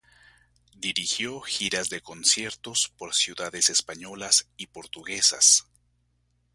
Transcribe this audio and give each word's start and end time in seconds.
Dirigió 0.77 1.41
giras 1.41 1.89
de 1.89 2.01
conciertos 2.01 2.91
por 2.97 3.13
ciudades 3.13 3.69
españolas 3.69 4.47
y 4.57 4.65
portuguesas. 4.65 5.67